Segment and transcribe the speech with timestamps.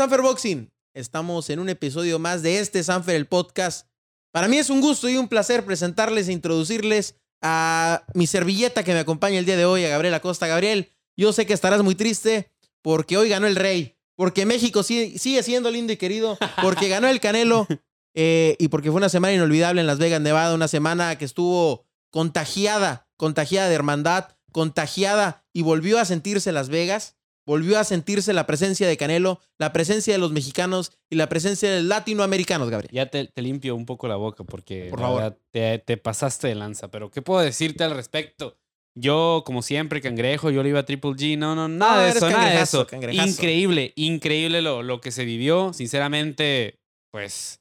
[0.00, 0.72] Sanfer Boxing.
[0.94, 3.86] Estamos en un episodio más de este Sanfer el podcast.
[4.32, 8.94] Para mí es un gusto y un placer presentarles e introducirles a mi servilleta que
[8.94, 10.46] me acompaña el día de hoy, a Gabriel Acosta.
[10.46, 12.50] Gabriel, yo sé que estarás muy triste
[12.80, 17.20] porque hoy ganó el Rey, porque México sigue, siendo lindo y querido, porque ganó el
[17.20, 17.66] Canelo
[18.14, 21.84] eh, y porque fue una semana inolvidable en Las Vegas, Nevada, una semana que estuvo
[22.08, 28.46] contagiada, contagiada de hermandad, contagiada y volvió a sentirse Las Vegas volvió a sentirse la
[28.46, 32.92] presencia de Canelo, la presencia de los mexicanos y la presencia de los latinoamericanos, Gabriel.
[32.92, 35.38] Ya te, limpio un poco la boca porque Por favor.
[35.50, 38.56] te, pasaste de lanza, pero ¿qué puedo decirte al respecto?
[38.94, 41.38] Yo, como siempre, cangrejo, yo le iba a Triple G.
[41.38, 42.86] No, no, nada de eso, nada de eso.
[43.12, 45.72] Increíble, increíble lo, lo que se vivió.
[45.72, 46.80] Sinceramente,
[47.12, 47.60] pues,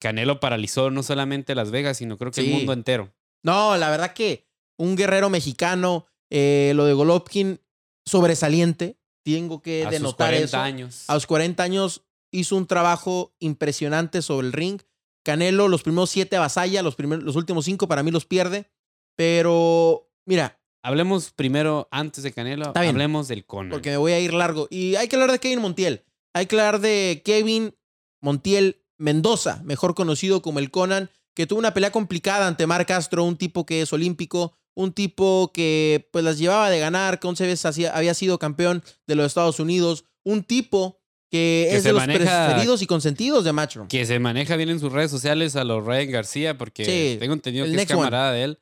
[0.00, 3.12] Canelo paralizó no solamente Las Vegas, sino creo que el mundo entero.
[3.42, 4.46] No, la verdad que
[4.76, 7.60] un guerrero mexicano, eh, lo de Golovkin,
[8.04, 10.58] sobresaliente tengo que denotar eso.
[10.58, 11.04] años.
[11.08, 14.80] A los 40 años hizo un trabajo impresionante sobre el ring.
[15.24, 18.70] Canelo, los primeros siete avasalla, los, primeros, los últimos cinco para mí los pierde.
[19.16, 20.60] Pero, mira.
[20.82, 23.70] Hablemos primero, antes de Canelo, hablemos del Conan.
[23.70, 24.68] Porque me voy a ir largo.
[24.70, 26.04] Y hay que hablar de Kevin Montiel.
[26.34, 27.74] Hay que hablar de Kevin
[28.20, 33.24] Montiel Mendoza, mejor conocido como el Conan, que tuvo una pelea complicada ante Marc Castro,
[33.24, 37.46] un tipo que es olímpico, un tipo que pues las llevaba de ganar, que 11
[37.46, 42.82] veces había sido campeón de los Estados Unidos, un tipo que, es de los preferidos
[42.82, 43.88] y consentidos de Matchroom.
[43.88, 47.66] Que se maneja bien en sus redes sociales a los Ryan García, porque tengo entendido
[47.66, 48.58] que es camarada de él.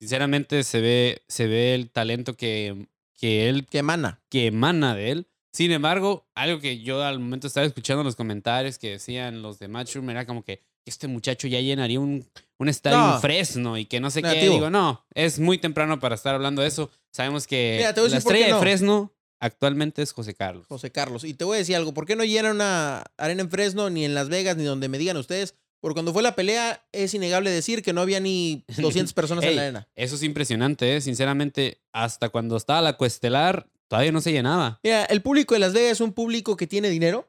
[0.00, 3.66] Sinceramente se ve, se ve el talento que, que él...
[3.66, 4.20] Que emana.
[4.28, 5.28] Que emana de él.
[5.52, 9.58] Sin embargo, algo que yo al momento estaba escuchando en los comentarios que decían los
[9.58, 12.24] de Matchroom era como que este muchacho ya llenaría un,
[12.58, 14.48] un estadio Fresno y que no sé qué.
[14.48, 16.90] Digo, no, es muy temprano para estar hablando de eso.
[17.10, 20.66] Sabemos que la estrella de Fresno actualmente es José Carlos.
[20.68, 21.24] José Carlos.
[21.24, 24.04] Y te voy a decir algo, ¿por qué no llena una arena en Fresno, ni
[24.04, 25.54] en Las Vegas, ni donde me digan ustedes?
[25.80, 29.56] Porque cuando fue la pelea, es innegable decir que no había ni 200 personas en
[29.56, 29.88] la arena.
[29.94, 31.00] Eso es impresionante, ¿eh?
[31.00, 31.80] sinceramente.
[31.92, 34.80] Hasta cuando estaba la cuestelar, todavía no se llenaba.
[34.82, 37.28] Mira, el público de Las Vegas es un público que tiene dinero.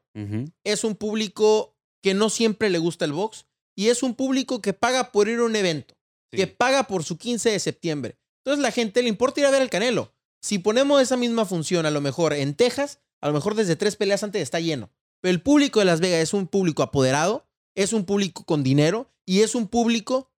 [0.64, 3.46] Es un público que no siempre le gusta el box
[3.78, 5.96] y es un público que paga por ir a un evento,
[6.32, 8.18] que paga por su 15 de septiembre.
[8.44, 10.14] Entonces la gente le importa ir a ver el Canelo.
[10.42, 13.96] Si ponemos esa misma función a lo mejor en Texas, a lo mejor desde tres
[13.96, 14.90] peleas antes está lleno.
[15.22, 19.12] Pero el público de Las Vegas es un público apoderado, es un público con dinero
[19.26, 20.32] y es un público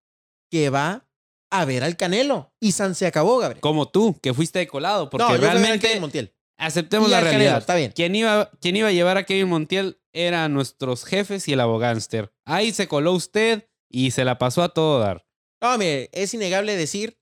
[0.52, 1.08] que va
[1.50, 2.52] a ver al Canelo.
[2.60, 3.62] Y San se acabó, Gabriel.
[3.62, 6.34] Como tú, que fuiste de colado, porque realmente Montiel.
[6.58, 7.58] aceptemos la realidad.
[7.58, 7.94] está bien.
[7.96, 12.32] ¿Quién iba, quién iba a llevar a Kevin Montiel eran nuestros jefes y el abogánster.
[12.46, 15.26] Ahí se coló usted y se la pasó a todo dar.
[15.62, 17.20] No, mire, es innegable decir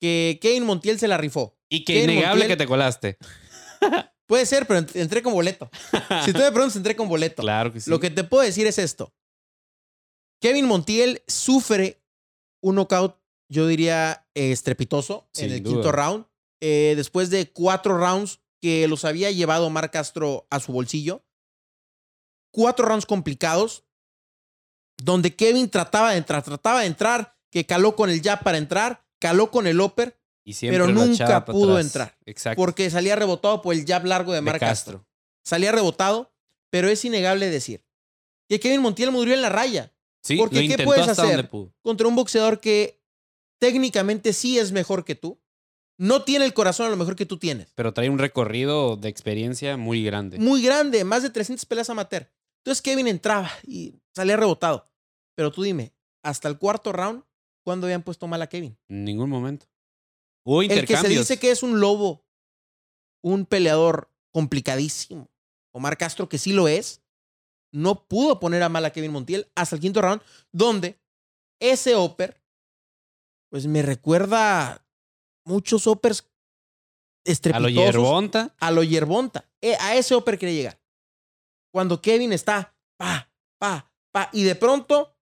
[0.00, 1.58] que Kevin Montiel se la rifó.
[1.68, 3.18] Y que innegable que te colaste.
[4.26, 5.70] Puede ser, pero entré con boleto.
[6.24, 7.42] Si tú me preguntas, entré con boleto.
[7.42, 7.90] Claro que sí.
[7.90, 9.12] Lo que te puedo decir es esto.
[10.40, 12.02] Kevin Montiel sufre
[12.62, 16.26] un knockout, yo diría, estrepitoso en el quinto round.
[16.60, 21.24] Eh, después de cuatro rounds que los había llevado Marc Castro a su bolsillo
[22.52, 23.82] cuatro rounds complicados,
[25.02, 29.04] donde Kevin trataba de entrar, trataba de entrar, que caló con el jab para entrar,
[29.18, 30.16] caló con el upper,
[30.60, 32.16] pero nunca pudo entrar.
[32.24, 32.60] Exacto.
[32.60, 35.04] Porque salía rebotado por el jab largo de Marc Castro.
[35.42, 36.32] Salía rebotado,
[36.70, 37.84] pero es innegable decir
[38.48, 39.92] que Kevin Montiel murió en la raya.
[40.22, 43.02] Sí, porque ¿qué puedes hacer contra un boxeador que
[43.58, 45.40] técnicamente sí es mejor que tú?
[45.98, 47.68] No tiene el corazón a lo mejor que tú tienes.
[47.74, 50.38] Pero trae un recorrido de experiencia muy grande.
[50.38, 52.28] Muy grande, más de 300 peleas amateur.
[52.62, 54.88] Entonces Kevin entraba y salía rebotado.
[55.34, 55.92] Pero tú dime,
[56.22, 57.24] hasta el cuarto round,
[57.64, 58.78] ¿cuándo habían puesto mal a Kevin?
[58.88, 59.66] En ningún momento.
[60.44, 62.24] Hubo El que se dice que es un lobo,
[63.22, 65.28] un peleador complicadísimo,
[65.72, 67.02] Omar Castro, que sí lo es,
[67.72, 70.22] no pudo poner a mal a Kevin Montiel hasta el quinto round,
[70.52, 71.00] donde
[71.60, 72.40] ese upper,
[73.50, 74.86] pues me recuerda
[75.44, 76.28] muchos uppers
[77.24, 77.78] estrepitosos.
[77.78, 78.54] A lo yerbonta.
[78.58, 79.48] A lo yerbonta.
[79.60, 80.81] Eh, a ese upper quiere llegar
[81.72, 85.16] cuando Kevin está pa, pa, pa, y de pronto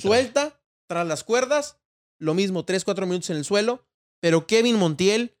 [0.00, 1.78] suelta tras las cuerdas,
[2.18, 3.84] lo mismo, tres, cuatro minutos en el suelo,
[4.20, 5.36] pero Kevin Montiel,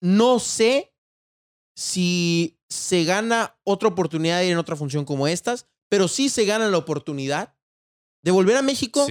[0.00, 0.94] no sé
[1.76, 6.44] si se gana otra oportunidad de ir en otra función como estas, pero sí se
[6.44, 7.56] gana la oportunidad
[8.22, 9.06] de volver a México,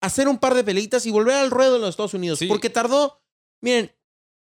[0.00, 3.22] hacer un par de pelitas y volver al ruedo en los Estados Unidos, porque tardó,
[3.60, 3.94] miren,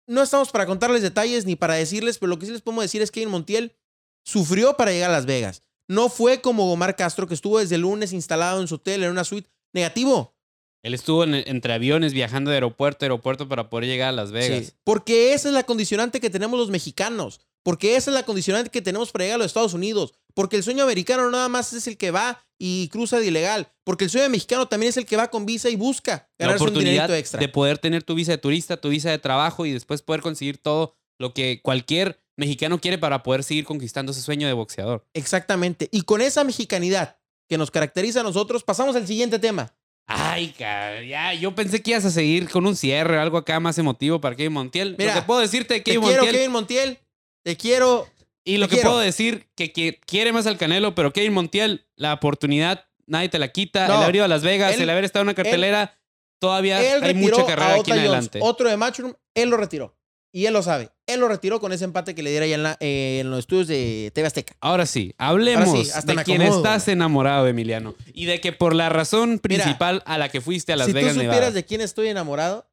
[0.08, 3.02] no estamos para contarles detalles ni para decirles, pero lo que sí les podemos decir
[3.02, 3.76] es que Kevin Montiel
[4.24, 5.64] sufrió para llegar a Las Vegas.
[5.88, 9.12] No fue como Omar Castro, que estuvo desde el lunes instalado en su hotel, en
[9.12, 9.50] una suite.
[9.74, 10.36] Negativo.
[10.84, 14.76] Él estuvo entre aviones viajando de aeropuerto a aeropuerto para poder llegar a Las Vegas.
[14.84, 17.42] porque esa es la condicionante que tenemos los mexicanos.
[17.64, 20.14] Porque esa es la condicionante que tenemos para llegar a los Estados Unidos.
[20.34, 24.04] porque el sueño americano nada más es el que va y cruza de ilegal, porque
[24.04, 27.10] el sueño mexicano también es el que va con visa y busca ganarse la oportunidad
[27.10, 27.40] un extra.
[27.40, 30.60] de poder tener tu visa de turista, tu visa de trabajo y después poder conseguir
[30.60, 35.06] todo lo que cualquier mexicano quiere para poder seguir conquistando ese sueño de boxeador.
[35.14, 35.90] Exactamente.
[35.92, 37.18] Y con esa mexicanidad
[37.50, 39.74] que nos caracteriza a nosotros, pasamos al siguiente tema.
[40.06, 44.22] Ay, ya, yo pensé que ibas a seguir con un cierre, algo acá más emotivo
[44.22, 44.96] para Kevin Montiel.
[44.98, 47.00] Mira, lo que puedo decirte, Kevin te quiero, Kevin Montiel.
[47.44, 48.08] Te quiero.
[48.46, 52.14] Y lo que puedo decir, que, que, quiere más al Canelo, pero Kevin Montiel, la
[52.14, 53.86] oportunidad, nadie te la quita.
[53.86, 56.00] el haber ido a Las Vegas, el haber estado en una cartelera,
[56.40, 58.40] todavía hay mucha carrera aquí en adelante.
[58.42, 59.97] Otro de Matchroom, él lo retiró.
[60.38, 60.92] Y él lo sabe.
[61.08, 64.28] Él lo retiró con ese empate que le diera ya en, los estudios de TV
[64.28, 64.56] Azteca.
[64.62, 67.96] Ahora sí, hablemos de quién estás enamorado, Emiliano.
[68.14, 71.20] Y de que por la razón principal a la que fuiste a Las Vegas, Si
[71.22, 72.70] tú supieras de quién estoy enamorado,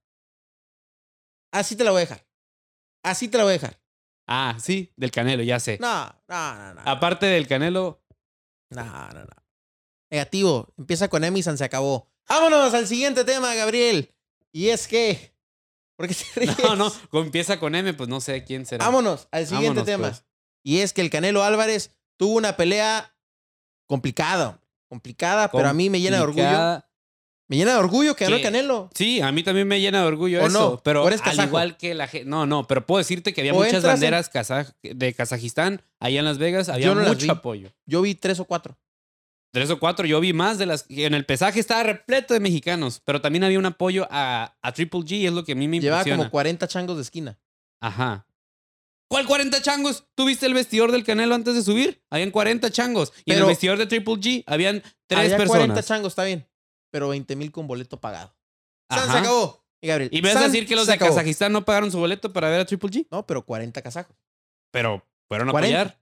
[1.52, 2.26] así te la voy a dejar.
[3.02, 3.80] Así te la voy a dejar.
[4.26, 5.78] Ah, sí, del Canelo, ya sé.
[5.80, 6.82] No, no, no, no.
[6.84, 8.04] Aparte del Canelo.
[8.68, 9.44] No, no, no.
[10.10, 10.74] Negativo.
[10.76, 12.12] Empieza con Emisan, se acabó.
[12.28, 14.14] Vámonos al siguiente tema, Gabriel.
[14.52, 15.33] Y es que
[15.96, 16.56] ¿Por qué se ríes?
[16.62, 18.84] No, no, empieza con M, pues no sé quién será.
[18.84, 20.08] Vámonos al siguiente tema.
[20.08, 20.24] Pues.
[20.62, 23.14] Y es que el Canelo Álvarez tuvo una pelea
[23.86, 24.60] complicada.
[24.88, 26.82] Complicada, pero a mí me llena de orgullo.
[27.46, 28.90] Me llena de orgullo que ganó el Canelo.
[28.94, 30.48] Sí, a mí también me llena de orgullo eso.
[30.48, 32.28] No, pero al igual que la gente.
[32.28, 34.30] No, no, pero puedo decirte que había muchas banderas
[34.82, 36.68] de Kazajistán allá en Las Vegas.
[36.68, 37.70] Había mucho apoyo.
[37.86, 38.78] Yo vi tres o cuatro.
[39.54, 40.84] Tres o cuatro, yo vi más de las.
[40.88, 45.02] En el pesaje estaba repleto de mexicanos, pero también había un apoyo a, a Triple
[45.02, 46.02] G, es lo que a mí me impresiona.
[46.02, 47.38] Llevaba como 40 changos de esquina.
[47.80, 48.26] Ajá.
[49.08, 50.08] ¿Cuál 40 changos?
[50.16, 52.02] ¿Tú viste el vestidor del Canelo antes de subir?
[52.10, 53.12] Habían 40 changos.
[53.24, 55.66] Y en el vestidor de Triple G habían tres había personas.
[55.68, 56.48] 40 changos, está bien.
[56.90, 58.34] Pero 20 mil con boleto pagado.
[58.90, 59.64] San se acabó.
[59.80, 60.10] Y Gabriel.
[60.12, 62.58] ¿Y me vas a decir que los de Kazajistán no pagaron su boleto para ver
[62.58, 63.06] a Triple G?
[63.08, 64.16] No, pero 40 kazajos.
[64.72, 65.96] Pero fueron a apoyar.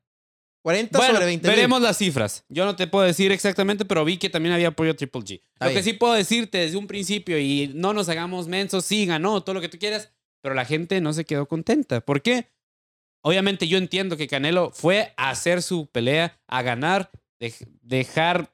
[0.63, 2.45] 40 sobre 20 Veremos las cifras.
[2.49, 5.43] Yo no te puedo decir exactamente, pero vi que también había apoyo a Triple G.
[5.61, 9.43] lo que sí puedo decirte desde un principio, y no nos hagamos mensos, sí, ganó,
[9.43, 12.01] todo lo que tú quieras, pero la gente no se quedó contenta.
[12.01, 12.51] ¿Por qué?
[13.23, 17.11] Obviamente yo entiendo que Canelo fue a hacer su pelea, a ganar,
[17.83, 18.53] dejar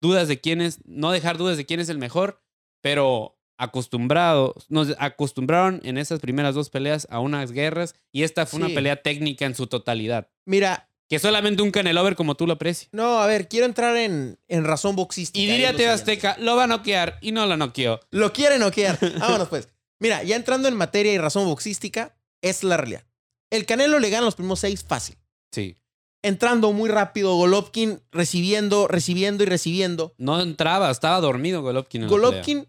[0.00, 2.42] dudas de quién es, no dejar dudas de quién es el mejor,
[2.82, 8.58] pero acostumbrado, nos acostumbraron en esas primeras dos peleas a unas guerras y esta fue
[8.58, 10.28] una pelea técnica en su totalidad.
[10.44, 12.88] Mira, que solamente un canelover como tú lo aprecias.
[12.90, 15.38] No, a ver, quiero entrar en, en razón boxística.
[15.38, 18.00] Y diría Teo Azteca, lo va a noquear y no lo noqueó.
[18.10, 18.98] Lo quiere noquear.
[19.20, 19.68] Vámonos pues.
[20.00, 23.04] Mira, ya entrando en materia y razón boxística, es la realidad.
[23.50, 25.18] El Canelo le gana los primeros seis fácil.
[25.50, 25.76] Sí.
[26.22, 30.14] Entrando muy rápido, Golovkin recibiendo, recibiendo y recibiendo.
[30.16, 32.08] No entraba, estaba dormido Golovkin.
[32.08, 32.66] Golovkin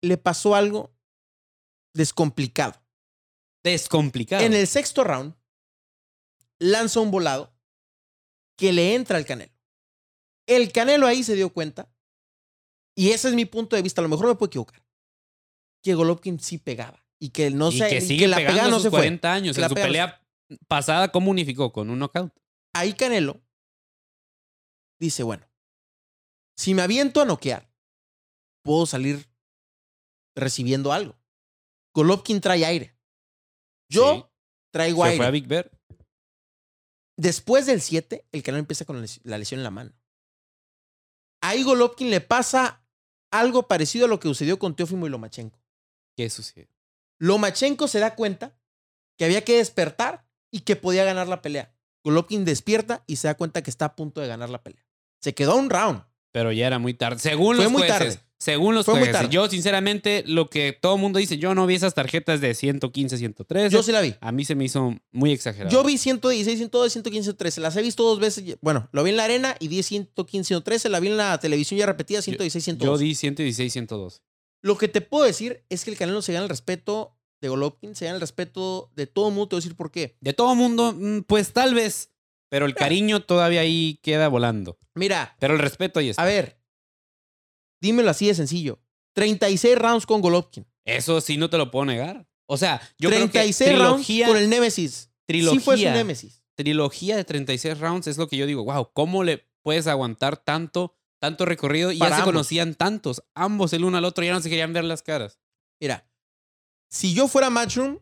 [0.00, 0.94] le pasó algo
[1.92, 2.72] descomplicado.
[3.62, 4.42] Descomplicado.
[4.42, 5.34] En el sexto round,
[6.58, 7.54] lanza un volado
[8.56, 9.52] que le entra al Canelo.
[10.46, 11.92] El Canelo ahí se dio cuenta,
[12.94, 14.82] y ese es mi punto de vista, a lo mejor me puedo equivocar,
[15.82, 19.32] que Golovkin sí pegaba y que no y que sigue la pegando no se 40
[19.32, 19.58] años.
[19.58, 20.22] En su pelea
[20.68, 21.72] pasada, ¿cómo unificó?
[21.72, 22.32] Con un knockout.
[22.74, 23.40] Ahí Canelo
[24.98, 25.46] dice, bueno,
[26.56, 27.70] si me aviento a noquear,
[28.62, 29.28] puedo salir
[30.34, 31.18] recibiendo algo.
[31.94, 32.96] Golovkin trae aire.
[33.88, 34.30] Yo
[34.72, 35.16] traigo aire.
[35.16, 35.70] Fue a Big Bear.
[37.16, 39.92] Después del 7, el canal empieza con la lesión en la mano.
[41.40, 42.82] A Igor Lopkin le pasa
[43.30, 45.58] algo parecido a lo que sucedió con Teófimo y Lomachenko.
[46.16, 46.70] ¿Qué sucede?
[47.18, 48.58] Lomachenko se da cuenta
[49.16, 51.74] que había que despertar y que podía ganar la pelea.
[52.04, 54.86] Golovkin despierta y se da cuenta que está a punto de ganar la pelea.
[55.20, 56.04] Se quedó un round.
[56.32, 57.18] Pero ya era muy tarde.
[57.18, 58.20] Según los muy Tarde.
[58.46, 59.28] Según los jueces.
[59.28, 63.18] Yo, sinceramente, lo que todo el mundo dice, yo no vi esas tarjetas de 115,
[63.18, 63.74] 113.
[63.74, 64.14] Yo sí la vi.
[64.20, 65.68] A mí se me hizo muy exagerado.
[65.68, 67.60] Yo vi 116, 112, 115, 113.
[67.60, 68.56] Las he visto dos veces.
[68.60, 70.88] Bueno, lo vi en la arena y vi 115, 113.
[70.90, 72.86] La vi en la televisión ya repetida, 116, 112.
[72.88, 74.20] Yo, di 116, 112.
[74.62, 77.96] Lo que te puedo decir es que el Canelo se gana el respeto de Golovkin,
[77.96, 79.48] se gana el respeto de todo el mundo.
[79.48, 80.18] Te voy a decir por qué.
[80.20, 82.12] De todo el mundo, mm, pues tal vez.
[82.48, 84.78] Pero el cariño todavía ahí queda volando.
[84.94, 85.34] Mira.
[85.40, 86.22] Pero el respeto ahí está.
[86.22, 86.60] A ver,
[87.80, 88.80] Dímelo así de sencillo.
[89.14, 90.66] 36 rounds con Golovkin.
[90.84, 92.26] Eso sí no te lo puedo negar.
[92.46, 95.10] O sea, yo 36 creo que trilogía, rounds con el Nemesis.
[95.26, 96.42] Trilogía, sí fue su Nemesis.
[96.54, 100.94] Trilogía de 36 rounds es lo que yo digo, wow, ¿cómo le puedes aguantar tanto,
[101.18, 101.92] tanto recorrido?
[101.92, 104.84] Y ya se conocían tantos, ambos el uno al otro, ya no se querían ver
[104.84, 105.38] las caras.
[105.80, 106.08] Mira,
[106.88, 107.98] si yo fuera Matchroom,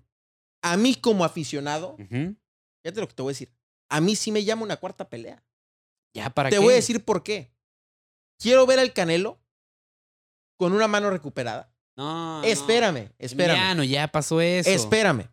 [0.62, 3.52] a mí como aficionado, fíjate lo que te voy a decir,
[3.88, 5.42] a mí sí me llama una cuarta pelea.
[6.14, 7.52] Ya, ¿para te voy a decir por qué.
[8.38, 9.43] Quiero ver al Canelo
[10.56, 11.72] con una mano recuperada.
[11.96, 12.42] No.
[12.42, 13.56] Espérame, espérame.
[13.56, 14.70] Ya no, ya pasó eso.
[14.70, 15.28] Espérame.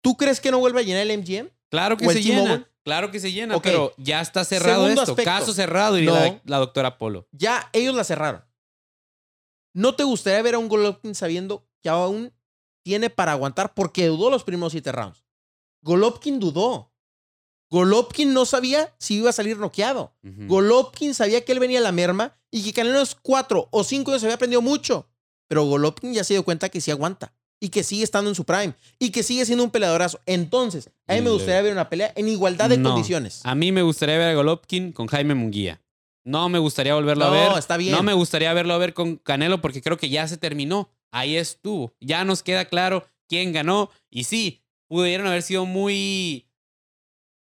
[0.00, 1.48] ¿Tú crees que no vuelve a llenar el MGM?
[1.70, 2.68] Claro que se llena.
[2.84, 5.14] Claro que se llena, pero ya está cerrado esto.
[5.16, 7.28] Caso cerrado, y la, doctora Polo.
[7.32, 8.42] Ya ellos la cerraron.
[9.74, 12.32] ¿No te gustaría ver a un Golovkin sabiendo que aún
[12.82, 13.74] tiene para aguantar?
[13.74, 15.26] Porque dudó los primeros siete rounds.
[15.82, 16.94] Golovkin dudó.
[17.70, 20.14] Golovkin no sabía si iba a salir noqueado.
[20.22, 24.10] Golovkin sabía que él venía a la merma y que Canelo es cuatro o cinco
[24.10, 25.08] años había aprendido mucho.
[25.48, 28.44] Pero Golovkin ya se dio cuenta que sí aguanta y que sigue estando en su
[28.44, 30.20] prime y que sigue siendo un peleadorazo.
[30.26, 33.40] Entonces, a mí me gustaría ver una pelea en igualdad de condiciones.
[33.44, 35.80] A mí me gustaría ver a Golovkin con Jaime Munguía.
[36.24, 37.50] No me gustaría volverlo a ver.
[37.50, 37.92] No, está bien.
[37.92, 40.90] No me gustaría verlo a ver con Canelo porque creo que ya se terminó.
[41.10, 41.94] Ahí estuvo.
[42.00, 43.90] Ya nos queda claro quién ganó.
[44.10, 46.47] Y sí, pudieron haber sido muy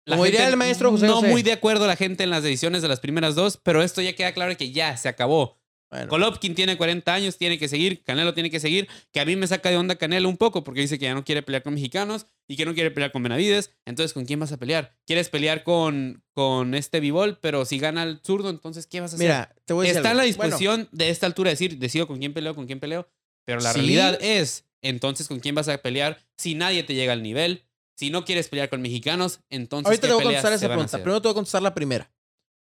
[0.08, 2.88] como diría el maestro José No muy de acuerdo la gente en las decisiones de
[2.88, 5.60] las primeras dos, pero esto ya queda claro que ya se acabó.
[6.08, 9.48] Golovkin tiene 40 años, tiene que seguir, Canelo tiene que seguir, que a mí me
[9.48, 12.26] saca de onda Canelo un poco porque dice que ya no quiere pelear con mexicanos
[12.48, 13.72] y que no quiere pelear con Benavides.
[13.86, 14.96] Entonces, ¿con quién vas a pelear?
[15.06, 19.16] ¿Quieres pelear con, con este Bivol, pero si gana el zurdo, entonces ¿qué vas a
[19.16, 19.28] hacer?
[19.28, 22.18] Mira, te voy a decir Está en la disposición de esta altura decir, decido con
[22.18, 23.08] quién peleo, con quién peleo,
[23.46, 27.24] pero la realidad es, entonces, ¿con quién vas a pelear si nadie te llega al
[27.24, 27.64] nivel?
[28.04, 29.86] Si no quieres pelear con mexicanos, entonces.
[29.86, 30.98] Ahorita te voy a contestar esa pregunta.
[30.98, 32.12] Primero te voy a contestar la primera.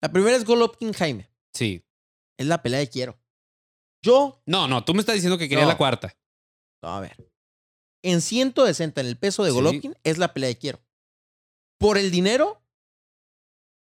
[0.03, 1.31] La primera es Golovkin Jaime.
[1.55, 1.85] Sí.
[2.37, 3.17] Es la pelea de quiero.
[4.03, 4.43] Yo.
[4.45, 6.19] No, no, tú me estás diciendo que querías la cuarta.
[6.83, 7.31] No, a ver.
[8.03, 10.85] En 160 en el peso de Golovkin es la pelea de quiero.
[11.79, 12.61] Por el dinero,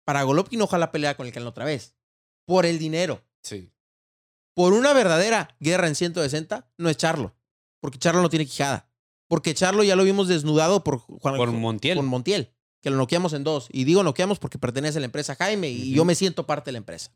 [0.06, 1.98] para Golovkin ojalá pelea con el canal otra vez.
[2.46, 3.22] Por el dinero.
[3.42, 3.70] Sí.
[4.54, 7.36] Por una verdadera guerra en 160, no es Charlo.
[7.82, 8.90] Porque Charlo no tiene quijada.
[9.28, 11.96] Porque Charlo ya lo vimos desnudado por Juan por Montiel.
[11.96, 13.68] Con Montiel, que lo noqueamos en dos.
[13.70, 16.72] Y digo noqueamos porque pertenece a la empresa Jaime y yo me siento parte de
[16.72, 17.12] la empresa.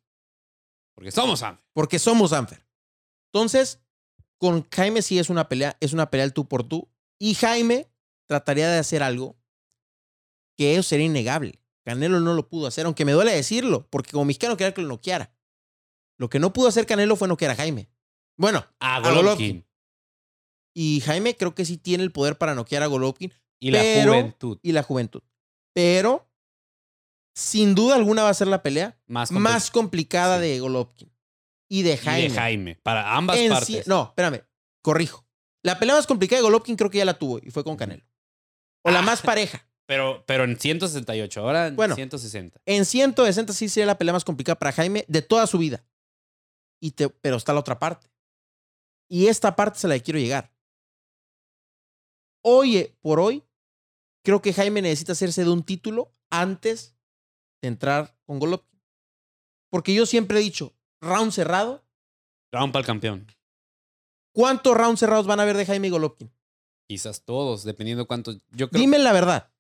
[0.95, 1.65] Porque somos Anfer.
[1.73, 2.67] Porque somos Anfer.
[3.33, 3.81] Entonces,
[4.39, 6.91] con Jaime sí es una pelea, es una pelea el tú por tú.
[7.19, 7.91] Y Jaime
[8.27, 9.37] trataría de hacer algo
[10.57, 11.61] que eso sería innegable.
[11.85, 14.89] Canelo no lo pudo hacer, aunque me duele decirlo, porque como mexicano quería que lo
[14.89, 15.35] noqueara.
[16.19, 17.89] Lo que no pudo hacer Canelo fue noquear a Jaime.
[18.37, 19.67] Bueno, a Golovkin.
[20.75, 23.33] Y Jaime creo que sí tiene el poder para noquear a Golovkin.
[23.59, 24.59] Y la juventud.
[24.63, 25.23] Y la juventud.
[25.75, 26.29] Pero,
[27.35, 31.11] sin duda alguna va a ser la pelea más, complicada de Golovkin.
[31.69, 32.29] Y de Jaime.
[32.29, 33.87] de Jaime, para ambas partes.
[33.87, 34.43] no, espérame,
[34.83, 35.25] corrijo.
[35.63, 38.05] La pelea más complicada de Golovkin creo que ya la tuvo y fue con Canelo.
[38.83, 39.67] O la más pareja.
[39.87, 42.61] Pero, pero en 168, ahora en bueno, 160.
[42.65, 45.85] En 160 sí sería la pelea más complicada para Jaime de toda su vida.
[46.81, 48.09] Y te, pero está la otra parte.
[49.09, 50.50] Y esta parte se la quiero llegar.
[52.43, 53.45] Hoy por hoy,
[54.25, 56.97] creo que Jaime necesita hacerse de un título antes
[57.61, 58.81] de entrar con Golovkin.
[59.71, 61.85] Porque yo siempre he dicho, round cerrado.
[62.53, 63.27] Round para el campeón.
[64.33, 66.31] ¿Cuántos rounds cerrados van a haber de Jaime y Golovkin?
[66.89, 68.39] Quizás todos, dependiendo cuántos.
[68.51, 69.53] Yo Dime la verdad.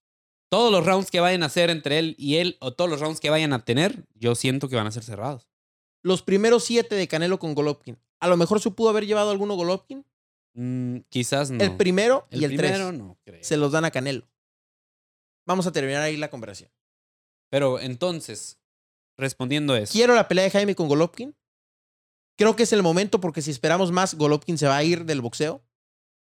[0.49, 3.21] Todos los rounds que vayan a hacer entre él y él, o todos los rounds
[3.21, 5.49] que vayan a tener, yo siento que van a ser cerrados.
[6.03, 7.99] Los primeros siete de Canelo con Golovkin.
[8.19, 10.05] A lo mejor se pudo haber llevado alguno Golovkin.
[10.63, 11.65] Mm, quizás no.
[11.65, 14.29] El primero y el, tres no se los dan a Canelo.
[15.47, 16.71] Vamos a terminar ahí la conversación.
[17.49, 18.61] Pero entonces,
[19.17, 19.91] respondiendo eso.
[19.91, 21.35] Quiero la pelea de Jaime con Golovkin.
[22.37, 25.23] Creo que es el momento porque si esperamos más, Golovkin se va a ir del
[25.23, 25.65] boxeo.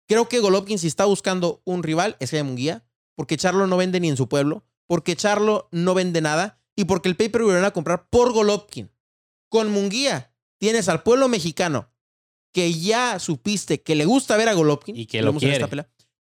[0.06, 2.86] Creo que Golovkin, si está buscando un rival, es Jaime Munguía.
[3.16, 4.66] Porque Charlo no vende ni en su pueblo.
[4.86, 6.62] Porque Charlo no vende nada.
[6.76, 8.92] Y porque el paper lo van a comprar por Golovkin.
[9.48, 11.95] Con Munguía tienes al pueblo mexicano
[12.56, 15.68] que ya supiste que le gusta ver a Golovkin y que lo quiere.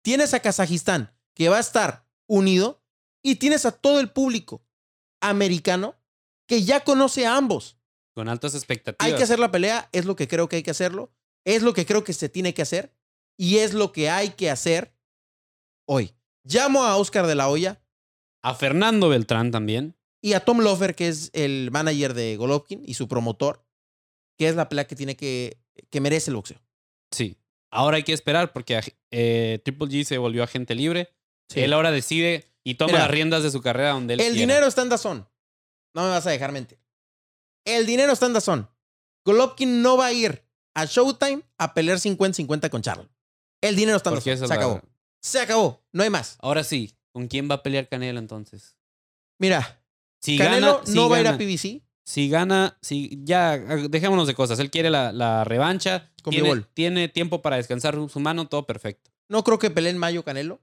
[0.01, 2.81] Tienes a Kazajistán que va a estar unido
[3.21, 4.65] y tienes a todo el público
[5.21, 5.95] americano
[6.47, 7.77] que ya conoce a ambos.
[8.15, 9.05] Con altas expectativas.
[9.05, 11.13] Hay que hacer la pelea, es lo que creo que hay que hacerlo,
[11.45, 12.95] es lo que creo que se tiene que hacer
[13.37, 14.97] y es lo que hay que hacer
[15.85, 16.15] hoy.
[16.43, 17.79] Llamo a Oscar de la Hoya.
[18.41, 19.95] A Fernando Beltrán también.
[20.19, 23.63] Y a Tom Lofer, que es el manager de Golovkin y su promotor,
[24.35, 26.61] que es la pelea que tiene que que merece el boxeo.
[27.11, 27.37] Sí.
[27.71, 28.79] Ahora hay que esperar porque
[29.11, 31.13] eh, Triple G se volvió agente libre.
[31.55, 34.81] Él ahora decide y toma las riendas de su carrera donde él El dinero está
[34.81, 35.27] en Dazón.
[35.93, 36.79] No me vas a dejar mentir.
[37.65, 38.69] El dinero está en Dazón.
[39.25, 43.07] Golovkin no va a ir a Showtime a pelear 50-50 con Charles.
[43.61, 44.47] El dinero está en Dazón.
[44.47, 44.81] Se acabó.
[45.21, 45.83] Se acabó.
[45.91, 46.37] No hay más.
[46.41, 46.95] Ahora sí.
[47.11, 48.75] ¿Con quién va a pelear Canelo entonces?
[49.39, 49.83] Mira.
[50.19, 54.59] Si Canelo no va a ir a PBC si gana, si ya dejémonos de cosas,
[54.59, 59.11] él quiere la, revancha, tiene, tiene, tiempo para descansar su mano, todo perfecto.
[59.29, 60.61] No creo que pelee en mayo Canelo,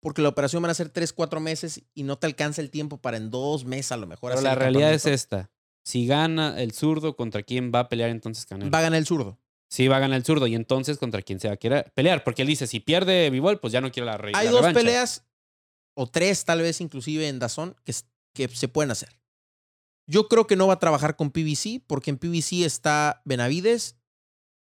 [0.00, 2.98] porque la operación van a ser 3, 4 meses y no te alcanza el tiempo
[2.98, 4.32] para en dos meses a lo mejor.
[4.32, 5.50] Pero la realidad es esta,
[5.84, 8.70] si gana el zurdo, ¿contra quién va a pelear entonces Canelo?
[8.70, 9.38] Va a ganar el zurdo.
[9.68, 12.24] Sí, va a ganar el zurdo y entonces contra quién se va a querer pelear,
[12.24, 14.38] porque él dice, si pierde Bivol, pues ya no quiere la, revancha.
[14.38, 15.24] Hay dos peleas
[15.94, 17.94] o tres tal vez inclusive en Dazón que,
[18.34, 19.21] que se pueden hacer.
[20.12, 23.96] Yo creo que no va a trabajar con PBC porque en PBC está Benavides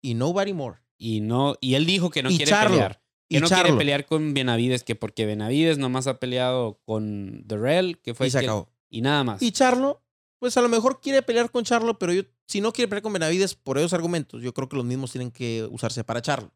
[0.02, 0.80] y Nobody More.
[0.98, 3.00] Y no y él dijo que no quiere pelear.
[3.30, 8.00] Que no quiere pelear con Benavides, que porque Benavides nomás ha peleado con The Real,
[8.00, 8.72] que fue y se acabó.
[8.90, 9.42] Y nada más.
[9.44, 10.04] Y Charlo,
[10.40, 13.14] pues a lo mejor quiere pelear con Charlo, pero yo, si no quiere pelear con
[13.14, 16.52] Benavides por esos argumentos, yo creo que los mismos tienen que usarse para Charlo.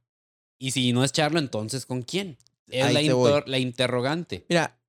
[0.58, 2.40] Y si no es Charlo, entonces ¿con quién?
[2.68, 4.46] Es la, la, interrogante.
[4.50, 4.80] Mira,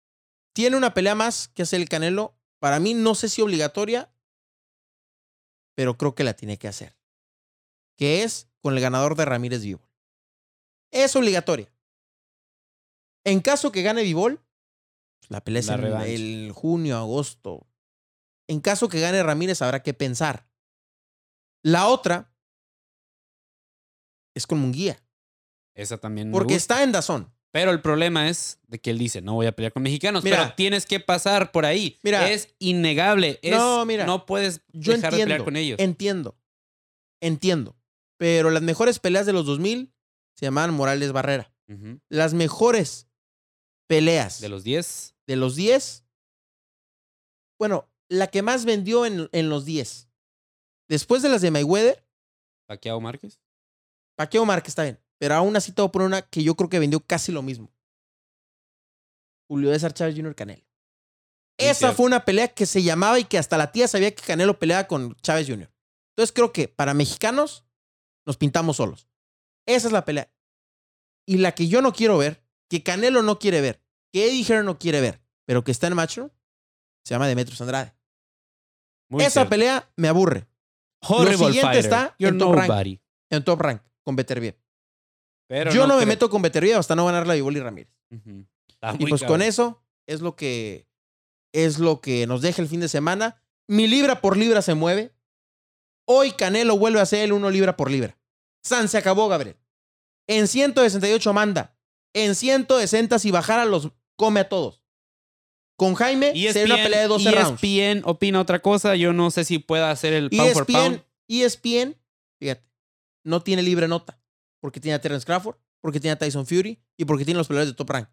[0.55, 2.40] tiene una pelea más que hacer el Canelo.
[2.61, 4.15] Para mí, no sé si obligatoria,
[5.75, 6.97] pero creo que la tiene que hacer.
[7.97, 9.81] Que es con el ganador de Ramírez Vivo.
[10.93, 11.73] Es obligatoria.
[13.25, 14.45] En caso que gane Vivol,
[15.29, 17.67] la pelea es en el junio, agosto.
[18.47, 20.51] En caso que gane Ramírez, habrá que pensar.
[21.63, 22.35] La otra
[24.35, 25.03] es con Munguía.
[25.75, 26.31] Esa también.
[26.31, 27.33] Porque está en Dazón.
[27.53, 30.55] Pero el problema es de que él dice, no voy a pelear con mexicanos, pero
[30.55, 31.99] tienes que pasar por ahí.
[32.03, 33.41] Mira, es innegable.
[33.43, 35.79] no, mira, no puedes yo dejar de pelear con ellos.
[35.81, 36.39] Entiendo,
[37.21, 37.77] entiendo.
[38.19, 39.93] Pero las mejores peleas de los 2000
[40.35, 41.53] se llamaban Morales Barrera.
[42.09, 43.09] Las mejores
[43.87, 44.41] peleas.
[44.41, 45.15] ¿De los 10?
[45.27, 46.05] De los 10.
[47.59, 50.09] Bueno, la que más vendió en, en los 10.
[50.89, 52.05] Después de las de Mayweather.
[52.67, 53.41] ¿Paquiao Márquez?
[54.17, 54.99] Paquiao Márquez está bien.
[55.21, 57.43] Pero aún así te voy a poner una que yo creo que vendió casi lo
[57.43, 57.71] mismo.
[59.49, 60.35] Julio César Chávez Jr.
[60.35, 60.65] Canelo.
[61.59, 64.59] Esa fue una pelea que se llamaba y que hasta la tía sabía que Canelo
[64.59, 65.71] peleaba con Chávez Jr.
[66.13, 67.67] Entonces creo que para mexicanos
[68.25, 69.09] nos pintamos solos.
[69.67, 70.33] Esa es la pelea.
[71.27, 74.65] Y la que yo no quiero ver, que Canelo no quiere ver, que Eddie Hearn
[74.65, 76.31] no quiere ver, pero que está en Matchroom,
[77.05, 77.95] se llama Demetrius Andrade.
[79.19, 80.47] Esa pelea me aburre.
[81.09, 84.60] Lo siguiente está en top, rank, en top rank con Beterbiev.
[85.73, 87.93] Yo no, me meto con Beterbiev hasta no ganar la Vivoli Ramírez.
[88.99, 90.87] Y pues con eso es lo que
[91.53, 93.43] es lo que nos deja el fin de semana.
[93.69, 95.13] Mi libra por libra se mueve.
[96.07, 98.17] Hoy Canelo vuelve a ser el uno libra por libra.
[98.63, 99.57] San se acabó, Gabriel.
[100.29, 101.77] En 168 manda.
[102.15, 104.85] En 160 si bajara los come a todos.
[105.77, 107.63] Con Jaime y sería una pelea de 12 rounds.
[107.63, 108.95] ESPN opina otra cosa.
[108.97, 111.05] Yo no sé si pueda hacer el pound ESPN, pound.
[111.29, 111.97] ESPN,
[112.39, 112.69] fíjate,
[113.25, 114.20] no tiene libre nota.
[114.61, 117.73] Porque tiene a Terence Crawford, porque tiene a Tyson Fury y porque tiene los peleadores
[117.73, 118.09] de top rank.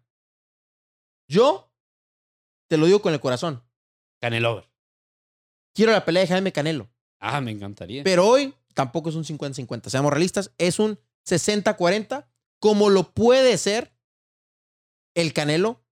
[1.28, 1.72] Yo
[2.68, 3.62] te lo digo con el corazón.
[4.20, 4.66] Canelo.
[5.74, 6.90] Quiero la pelea de Jaime Canelo.
[7.20, 8.02] Ah, me encantaría.
[8.04, 9.88] Pero hoy tampoco es un 50-50.
[9.88, 12.26] Seamos realistas, es un 60-40,
[12.58, 13.94] como lo puede ser
[15.14, 15.84] el Canelo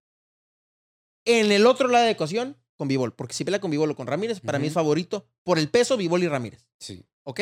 [1.25, 3.15] en el otro lado de la ecuación con Vivol.
[3.15, 5.97] Porque si pelea con Vivol o con Ramírez, para mí es favorito por el peso
[5.97, 6.67] Vivol y Ramírez.
[6.79, 7.05] Sí.
[7.25, 7.41] ¿Ok?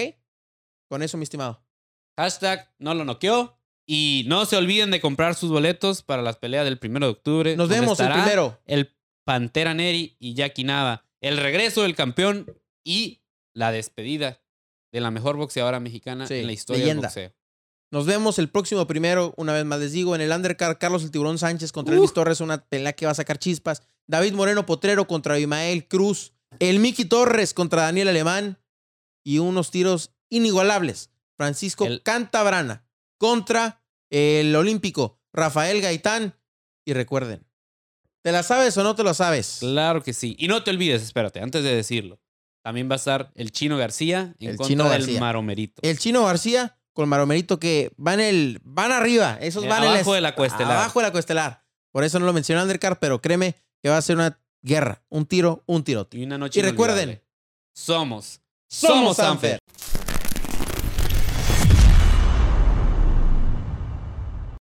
[0.88, 1.63] Con eso, mi estimado.
[2.16, 3.58] Hashtag no lo noqueó.
[3.86, 7.56] Y no se olviden de comprar sus boletos para las peleas del primero de octubre.
[7.56, 8.58] Nos vemos el primero.
[8.64, 11.04] El Pantera Neri y Jackie Nava.
[11.20, 12.46] El regreso del campeón
[12.82, 13.20] y
[13.52, 14.42] la despedida
[14.92, 17.34] de la mejor boxeadora mexicana en la historia del boxeo.
[17.90, 21.10] Nos vemos el próximo primero, una vez más les digo, en el undercard, Carlos el
[21.10, 23.82] Tiburón Sánchez contra Luis Torres, una pelea que va a sacar chispas.
[24.06, 26.32] David Moreno Potrero contra Imael Cruz.
[26.58, 28.58] El Miki Torres contra Daniel Alemán.
[29.22, 31.10] Y unos tiros inigualables.
[31.36, 32.86] Francisco Cantabrana
[33.18, 36.38] contra el olímpico Rafael Gaitán.
[36.86, 37.46] Y recuerden,
[38.22, 39.58] ¿te la sabes o no te lo sabes?
[39.60, 40.36] Claro que sí.
[40.38, 42.20] Y no te olvides, espérate, antes de decirlo.
[42.62, 45.82] También va a estar el Chino García en contra del Maromerito.
[45.82, 50.20] El Chino García con Maromerito que van el van arriba, esos eh, van abajo de
[50.20, 50.72] la cuestelar.
[50.72, 51.64] Abajo de la cuestelar.
[51.90, 55.26] Por eso no lo mencioné Undercar, pero créeme que va a ser una guerra, un
[55.26, 56.18] tiro, un tirote.
[56.18, 57.22] Y una noche Y recuerden,
[57.74, 59.58] somos somos Sanfer.